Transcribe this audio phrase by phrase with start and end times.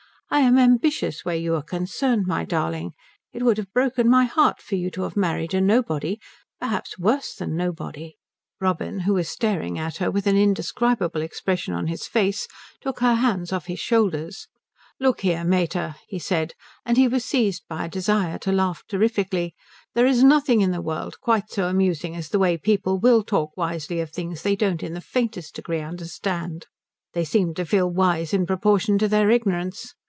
[0.33, 2.93] I am ambitious where you are concerned, my darling.
[3.33, 6.21] It would have broken my heart for you to have married a nobody
[6.57, 8.15] perhaps a worse than nobody."
[8.61, 12.47] Robin, who was staring at her with an indescribable expression on his face,
[12.79, 14.47] took her hands off his shoulders.
[15.01, 16.53] "Look here mater," he said
[16.85, 19.53] and he was seized by a desire to laugh terrifically
[19.95, 23.51] "there is nothing in the world quite so amusing as the way people will talk
[23.57, 26.67] wisely of things they don't in the faintest degree understand.
[27.11, 29.93] They seem to feel wise in proportion to their ignorance.